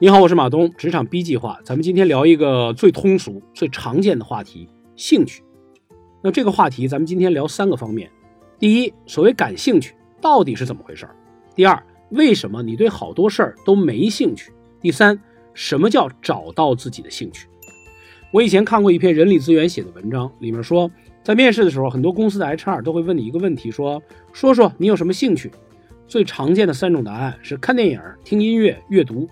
[0.00, 5.42] 你好，我是马东，职场 B 计划，咱们今天聊一个最通俗、最常见的话题——兴趣。
[6.22, 8.08] 那这个话题，咱们今天聊三个方面：
[8.60, 11.10] 第一，所谓感兴趣到底是怎么回事儿；
[11.56, 15.20] 第二，为什么你对好多事儿都没兴趣；第三，
[15.52, 17.48] 什么叫找到自己的兴趣？
[18.32, 20.88] 我以前看过一篇人力资源写的文章，里面说，
[21.24, 24.00] 在面试的时候，很多公司的 HR 都会问你一个问题，说：
[24.32, 25.50] 说说你有什么兴趣？
[26.06, 29.28] 最常见的三种答案是看电影、听音乐、阅读。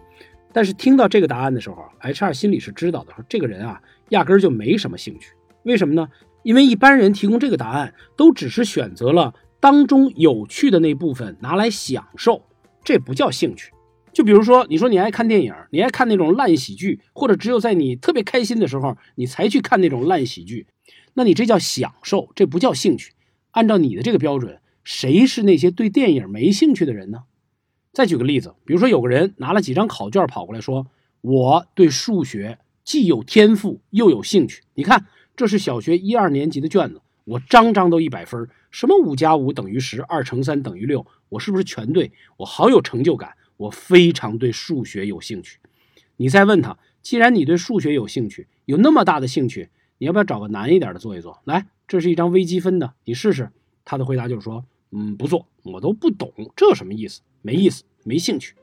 [0.56, 3.78] 但是听到这个答案的时候，HR 心里是知道的，说这个人啊，
[4.09, 5.33] 压根儿就没什么兴趣。
[5.64, 6.09] 为什么呢？
[6.45, 12.42] 因为一般人提供这个答案，都只是选择了当中有趣的那部分拿来享受，
[12.83, 13.70] 这不叫兴趣。
[14.14, 20.66] 就比如说，你说你爱看电影，你爱看那种烂喜剧，或者只有在你特别开心的时候，你才去看那种烂喜剧，
[21.12, 23.12] 那你这叫享受，这不叫兴趣。
[23.50, 27.25] 按照你的这个标准，谁是那些对电影没兴趣的人呢？
[27.96, 30.86] 再举个例子，比如说有个人拿了几张考卷跑过来，说
[31.22, 34.62] 我对数学既有天赋又有兴趣。
[34.75, 38.50] 你看，这是小学一二年级的卷子，我张张都一百分。
[38.70, 42.12] 什么五加五等于十，二乘三等于六，我是不是全对？
[42.36, 45.58] 我好有成就感，我非常对数学有兴趣。
[46.19, 51.41] 你再问他，既然你对数学有兴趣，有那么大的兴趣，你要不要找个难一点的做一做？
[51.44, 53.48] 来，这是一张微积分的，你试试。
[53.86, 54.67] 他的回答就是说。
[54.98, 57.20] 嗯，不做，我都不懂，这什么意思？
[57.42, 58.55] 没意思，没兴趣。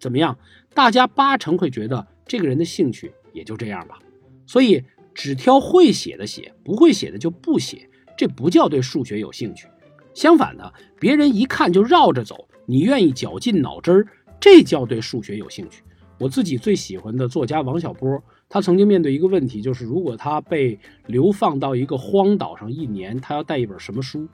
[0.00, 0.38] 怎么样？
[0.72, 3.98] 大家八成会觉得这个人的兴趣也就这样吧。
[4.46, 4.82] 所以
[5.12, 9.68] 只挑会写的写，不会写的就不写，这不叫对数学有兴趣。
[10.14, 14.06] 相反的，别人一看就绕着走，你愿意绞尽脑汁儿，
[14.40, 15.82] 这叫对数学有兴趣。
[16.18, 24.26] 我自己最喜欢的作家王小波，他曾经面对一个问题，就是如果他被流放到一个荒岛上一年，他要带一本什么书？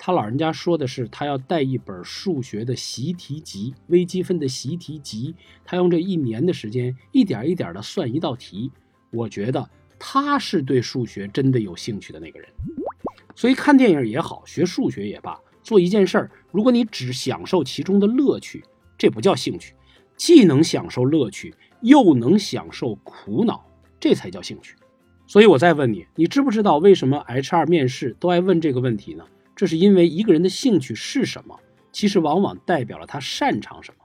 [0.00, 5.34] 他老人家说的是，他要带一本数学的习题集，微积分的习题集。
[5.64, 8.70] 他用这一年的时间，一点一点的算一道题。
[9.10, 12.48] 我觉得他是对数学真的有兴趣的那个人。
[13.34, 18.64] 所以看电影也好，学数学也罢，做一件事儿，如果你只享受其中的乐趣，
[18.96, 19.74] 这不叫兴趣。
[20.16, 23.64] 既能享受乐趣，又能享受苦恼，
[23.98, 24.76] 这才叫兴趣。
[25.26, 29.24] 所以我再问你，你知不知道为什么 HR 面试都爱问这个问题呢？
[29.58, 31.58] 这是因为一个人的兴趣是什么，
[31.90, 34.04] 其实往往代表了他擅长什么。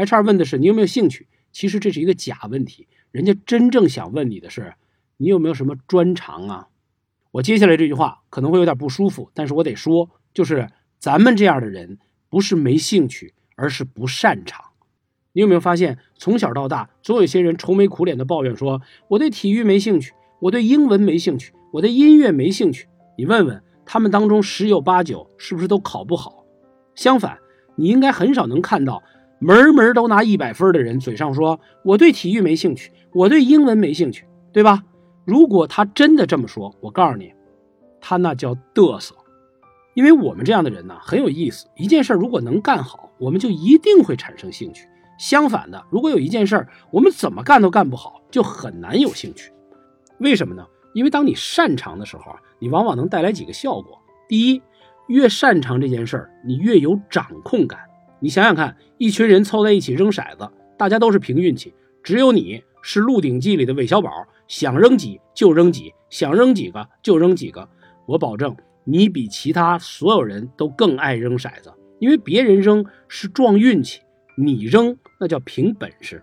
[0.00, 4.74] HR 问的是你有没有兴趣，其实这是一个假问题，人家真正想问你的是
[5.16, 6.68] 你有没有什么专长啊？
[7.32, 10.68] 我接下来这句话可能会有点不舒服，但是我得说，就是
[11.00, 11.98] 咱们这样的人
[12.30, 14.66] 不是没兴趣，而是不擅长。
[15.32, 22.86] 你有没有发现，从小到大，总有些人愁眉苦脸的抱怨说我对体育没兴趣，我对英文没兴趣，我对音乐没兴趣。
[23.18, 23.60] 你问问。
[23.84, 26.44] 他们当中十有八九是不是都考不好？
[26.94, 27.38] 相反，
[27.74, 29.02] 你应该很少能看到
[29.38, 34.82] 门门都拿一百分的人嘴上说我对体育没兴趣，我对英文没兴趣，对吧？
[35.24, 37.32] 如果他真的这么说，我告诉你，
[38.00, 39.14] 他那叫嘚瑟。
[39.94, 44.84] 因为我们这样的人呢很有意思，一件事如果能干好，我们就一定会产生兴趣；
[45.18, 49.52] 相反的，如果有一件事我们怎么干都干不好，就很难有兴趣。
[50.18, 50.66] 为什么呢？
[50.92, 53.98] 因为当你擅长的时候啊，你往往能带来几个效果。
[54.28, 54.62] 第一，
[55.08, 57.80] 越擅长这件事儿，你越有掌控感。
[58.20, 60.48] 你想想看，一群人凑在一起扔骰子，
[60.78, 64.10] 大家都是凭运气，只有你是《鹿鼎记》里的韦小宝，
[64.46, 67.68] 想扔几就扔几，想扔几个就扔几个。
[68.06, 74.00] 我保证，你比其他所有人都更爱扔骰子，因为别人扔是撞运气，
[74.36, 76.22] 你扔那叫凭本事。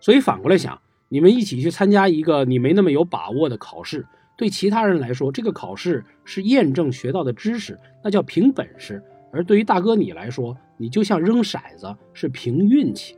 [0.00, 0.80] 所以反过来想。
[1.14, 4.04] 你们一起去参加一个你没那么有把握的考试，
[4.36, 8.98] 对其他人来说，这个考试是验证学到的知识，那叫凭本事；
[9.32, 13.16] 而对于大哥你来说，你就像扔骰子，是凭运气。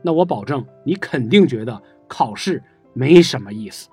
[0.00, 2.62] 那我保证，你肯定觉得考试
[2.94, 3.90] 没什么意思。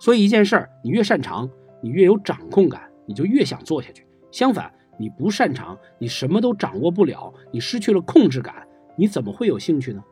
[0.00, 1.48] 所以一件事儿，你越擅长，
[1.80, 4.04] 你越有掌控感，你就越想做下去。
[4.32, 4.68] 相反，
[4.98, 8.66] 你不擅长，你什么都掌握不了，你失去了控制感，
[8.96, 10.02] 你怎么会有兴趣呢？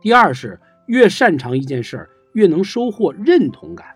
[0.00, 0.60] 第二是。
[0.86, 3.86] 越擅长一件事儿，越能收获认同感。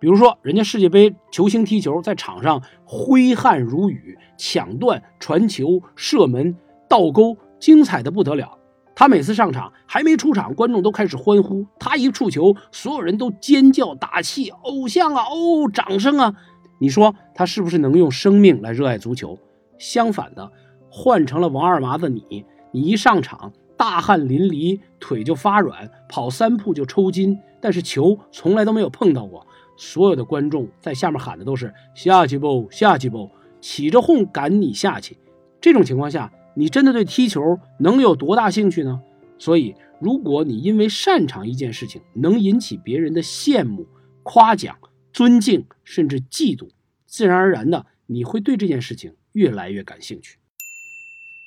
[0.00, 6.54] 比如说，人家世界杯球星踢球，在场上挥汗如雨，抢断、传球、射门、
[6.88, 8.56] 倒钩，精彩的不得了。
[8.94, 16.34] 他每次上场，还没出场，观众都开始欢呼；他一触球，所有人都尖叫打气，偶像啊，哦，掌声啊！
[16.80, 19.38] 你说他是不是能用生命来热爱足球？
[19.78, 20.50] 相反的，
[20.88, 23.52] 换成了王二麻子你，你一上场。
[23.78, 29.46] 大汗淋漓，腿就发软，跑三步就抽筋，但是球从来都没有碰到过。
[29.76, 33.30] 所有的观众在下面喊的都是下去不，下去不，
[33.60, 35.16] 起着哄赶你下去。
[35.60, 39.00] 这种情况下，你真的对踢球能有多大兴趣呢？
[39.38, 43.86] 所以，如果你因为擅长一件事情能引起别人的羡慕、
[44.24, 44.76] 夸奖、
[45.12, 46.68] 尊敬，甚至嫉妒，
[47.06, 50.38] 自然而然的你会对这件事情越来越感兴趣。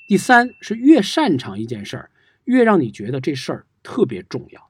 [0.07, 2.10] 第三是越擅长一件事儿，
[2.45, 4.69] 越让你觉得这事儿特别重要。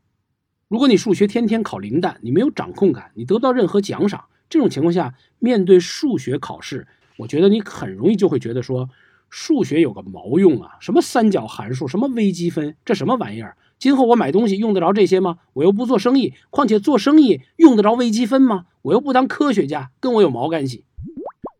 [0.67, 6.87] 如果你数学天天考零蛋，你没有掌控感，你得不到任何奖赏，这种情况下，面对数学考试，
[7.17, 8.89] 我觉得你很容易就会觉得说。
[9.33, 10.75] 数学有个毛用啊！
[10.81, 13.55] 什么三角函数，什么微积分，这什么玩意儿？
[13.79, 15.37] 今后我买东西用得着这些吗？
[15.53, 18.65] 我又不做生意，况且做生意用得着微积分吗？
[18.81, 20.83] 我又不当科学家，跟我有毛干系？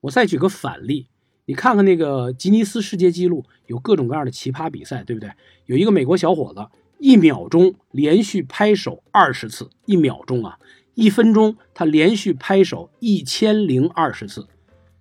[0.02, 1.08] 我再举个反例，
[1.52, 5.30] 你看看那个吉尼斯世界纪录，有各种各样的奇葩比赛，对不对？
[5.66, 6.66] 有一个美国小伙子，
[6.98, 10.58] 一秒钟连续拍手二十次，一秒钟啊，
[10.94, 14.48] 一分钟他连续拍手一千零二十次，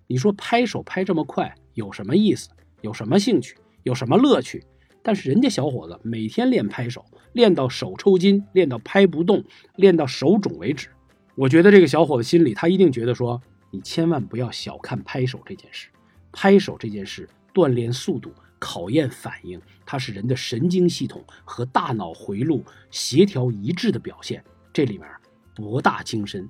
[0.07, 2.49] 你说拍手拍这么快有什么意思？
[2.81, 4.61] 有什么兴趣，有什么乐趣？
[5.01, 9.41] 但是人家小伙子每天练拍手，练到手抽筋，练到拍不动，
[9.77, 10.89] 练到手肿为止。
[11.35, 15.87] 我觉得这个小伙子心里，他一定觉得说，你千万不要小看拍手这件事。
[16.31, 24.43] 拍手这件事，锻炼速度，考验反应，它是人的神经系统和大脑回路协调一致的表现。
[24.73, 25.07] 这里面
[25.55, 26.47] 博大精深。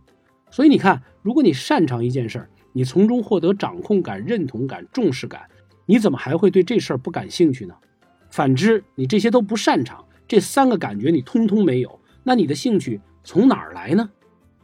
[0.49, 5.41] 所以你看，如果你擅长一件事儿，你从中获得掌控感、认同感、重视感。
[5.85, 7.73] 你怎么还会对这事儿不感兴趣呢？
[8.29, 14.09] 反之，你这些都不擅长，这三个感觉你通通没有，那你的兴趣从哪儿来呢？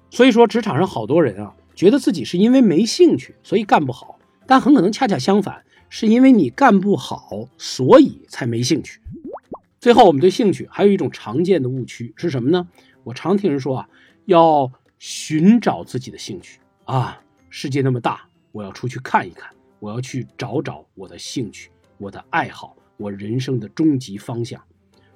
[0.10, 4.17] 所以说，职场上好多人啊，觉得自己是因为没兴趣，所以干不好，
[4.48, 9.02] 但很可能恰恰相反，是因为你干不好，所以才没兴趣。
[9.80, 12.68] 最后，我们对兴趣还有一种常见的误区是什么呢？
[13.04, 13.90] 我常听人说啊，
[14.26, 19.50] 要寻找自己的兴趣啊，世界那么大，我要出去看一看。
[19.80, 21.70] 我要去找找我的兴趣、
[22.00, 24.60] 我的爱好、我人生的终极方向。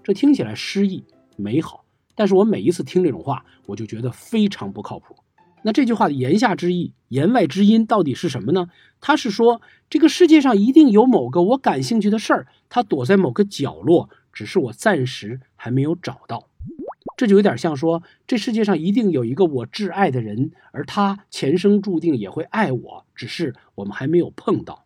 [0.04, 1.04] 这听起来诗意
[1.36, 5.16] 美好，但是我每一次听这种话，我就觉得非常不靠谱。
[5.64, 8.70] 那这句话的言下之意、言外之音到底是什么呢？
[9.00, 16.48] 他是说这个世界上一定有某个我感兴趣的事儿，它躲在某个角落，只是我暂时还没有找到。
[17.18, 24.86] 这就有点像说，这世界上一定有一个我挚爱的人，而他前生注定也会爱我，只是我们还没有碰到。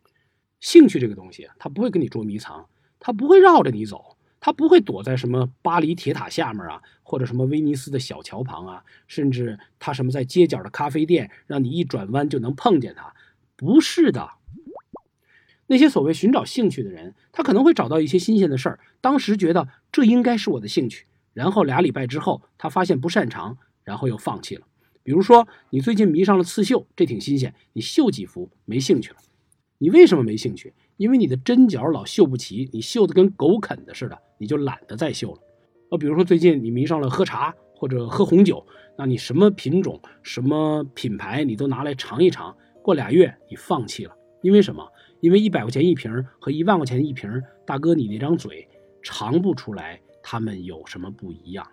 [0.60, 2.66] 兴趣这个东西，它不会跟你捉迷藏，
[3.00, 4.15] 它不会绕着你走，
[4.46, 13.12] 他不会躲在什么巴黎铁塔下面啊，或者什么威尼斯的小桥旁啊，甚至他什么在街角的咖啡店，让你一转弯就能碰见他。
[13.56, 14.30] 不是的，
[15.66, 21.08] 那些所谓寻找兴趣的人，他可能会找到一些新鲜的事儿，当时觉得这应该是我的兴趣。
[21.34, 24.68] 然后俩礼拜之后，他发现不擅长，然后又放弃了。
[25.02, 29.18] 比如说，你最近迷上了刺绣，这挺新鲜，你绣几幅没兴趣了。
[29.80, 30.72] 你为什么没兴趣？
[30.98, 35.40] 因为你的针脚老绣不齐，你绣的跟狗啃的似的，你就懒得再绣了。
[35.92, 38.66] 啊，比如说最近你迷上了喝茶或者喝红酒，
[38.98, 42.56] 那你什么品种、什么品牌你都拿来尝一尝。
[42.82, 44.88] 过俩月你放弃了，因为什么？
[45.22, 47.30] 因为一百块钱一瓶和一万块钱一瓶，
[47.66, 48.68] 大哥你那张嘴
[49.02, 50.00] 尝不出来。
[50.28, 51.64] 他们有什么不一样？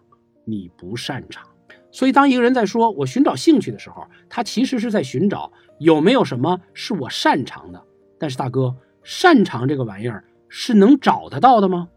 [0.45, 1.49] 你不擅长，
[1.91, 7.83] 所以当一个人在说我寻找兴趣的时候，他其实是在寻找有没有什么是我擅长的。
[8.19, 11.89] 但是大哥，擅长这个玩意儿是能找得到的吗？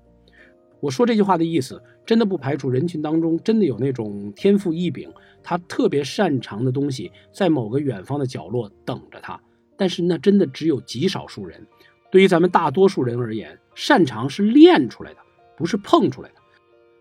[0.80, 9.40] 我说这句话的意思，真的不排除人群当中真的有那种天赋异禀，他特别擅长的东西在某个远方的角落等着他。
[9.78, 11.66] 但是那真的只有极少数人。
[12.12, 15.19] 对于咱们大多数人而言，擅长是练出来的，
[15.57, 16.35] 不是碰出来的。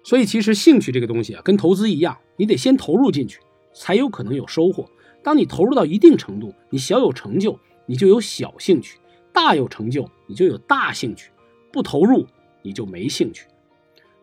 [0.03, 3.39] 所以，其实兴趣这个东西啊，跟投资一样，你得先投入进去，
[3.73, 4.91] 才有可能有收获。
[5.23, 8.99] 当你投入到一定程度，你小有成就，你就有小兴趣；
[9.35, 11.31] 大有成就，你就有大兴趣。
[11.71, 12.25] 不投入，
[12.63, 13.47] 你就没兴趣。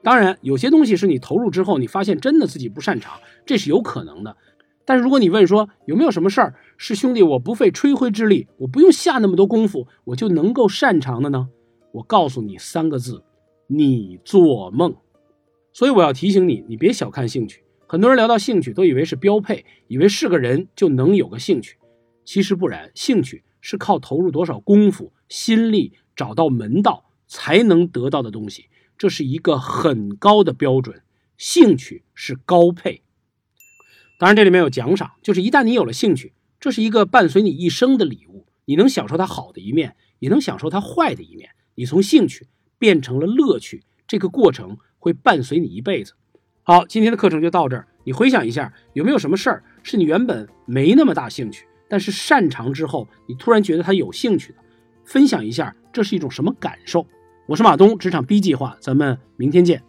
[0.02, 4.38] 当然，有些东西是你投入之后，你发现真的自己不擅长，这是有可能的。
[4.86, 11.50] 但是，如果你问说有没有什么事儿是兄弟我不费吹灰之力，我不用下那么多功夫，我就能够擅长的呢？
[11.92, 13.24] 我告诉你三个字：
[13.68, 14.96] 你做梦。
[15.74, 17.64] 所以我要提醒你，你别小看兴趣。
[17.86, 21.78] 很多人聊到兴趣，都以为是标配，以为是个人就能有个兴趣。
[22.24, 28.68] 其实不然，兴趣是靠投入多少功夫、心力，找到门道才能得到的东西。
[28.98, 31.02] 这是一个很高的标准，
[31.38, 33.04] 兴趣是高配。
[34.20, 38.46] 当然，这里面有奖赏，就是一旦你有了兴趣，这是一个伴随你一生的礼物。
[38.66, 41.52] 你能享受它好的一面，也能享受它坏的一面。
[41.76, 44.78] 你从兴趣变成了乐趣，这个过程。
[45.04, 46.14] 会伴随你一辈子。
[46.62, 47.88] 好，今天的课程就到这儿。
[48.04, 54.60] 你回想一下，有没有什么事儿是你原本没那么大兴趣，但是擅长之后，你突然觉得他有兴趣的？
[55.04, 57.06] 分享一下，这是一种什么感受？
[57.48, 59.84] 我是马东，职场 B 计划，咱们明天见。